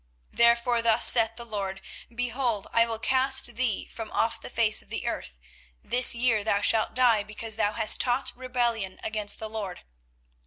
24:028:016 0.31 0.37
Therefore 0.37 0.81
thus 0.81 1.05
saith 1.07 1.35
the 1.35 1.45
LORD; 1.45 1.81
Behold, 2.15 2.65
I 2.73 2.87
will 2.87 2.97
cast 2.97 3.53
thee 3.53 3.85
from 3.85 4.09
off 4.09 4.41
the 4.41 4.49
face 4.49 4.81
of 4.81 4.89
the 4.89 5.05
earth: 5.05 5.37
this 5.83 6.15
year 6.15 6.43
thou 6.43 6.61
shalt 6.61 6.95
die, 6.95 7.21
because 7.21 7.55
thou 7.55 7.73
hast 7.73 8.01
taught 8.01 8.31
rebellion 8.35 8.99
against 9.03 9.37
the 9.37 9.47
LORD. 9.47 9.81